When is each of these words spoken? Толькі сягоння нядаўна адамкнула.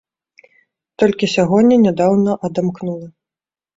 Толькі 1.03 1.29
сягоння 1.35 1.75
нядаўна 1.85 2.31
адамкнула. 2.49 3.07